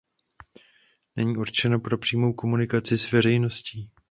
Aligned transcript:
Není 1.15 1.37
určeno 1.37 1.79
pro 1.79 1.97
přímou 1.97 2.33
komunikaci 2.33 2.97
s 2.97 3.11
veřejností. 3.11 3.89